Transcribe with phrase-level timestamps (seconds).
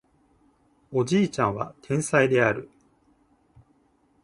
[0.91, 2.71] おじいちゃんは天才である